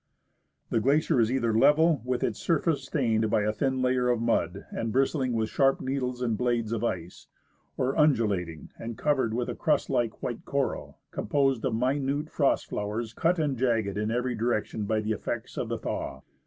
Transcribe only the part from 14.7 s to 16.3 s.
by the effects of the thaw.